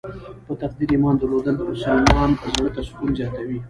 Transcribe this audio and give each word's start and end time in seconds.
په 0.45 0.51
تقدیر 0.61 0.89
ایمان 0.93 1.15
درلودل 1.17 1.55
د 1.57 1.61
مسلمان 1.71 2.29
زړه 2.55 2.69
ته 2.75 2.81
سکون 2.87 3.09
زیاتوي. 3.17 3.57